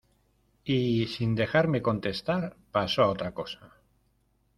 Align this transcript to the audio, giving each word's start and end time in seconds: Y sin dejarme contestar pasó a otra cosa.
Y 0.63 1.05
sin 1.05 1.35
dejarme 1.35 1.83
contestar 1.83 2.57
pasó 2.71 3.03
a 3.03 3.09
otra 3.09 3.35
cosa. 3.35 3.75